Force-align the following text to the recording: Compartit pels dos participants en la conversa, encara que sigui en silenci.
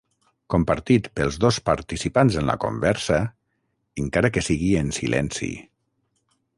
Compartit 0.53 1.09
pels 1.19 1.35
dos 1.43 1.59
participants 1.69 2.39
en 2.41 2.49
la 2.53 2.57
conversa, 2.65 3.21
encara 4.05 4.35
que 4.39 4.47
sigui 4.49 4.75
en 4.83 4.93
silenci. 5.03 5.53